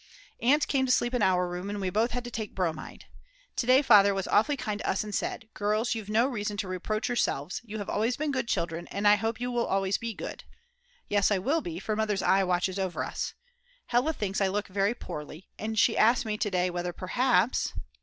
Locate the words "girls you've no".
5.53-6.25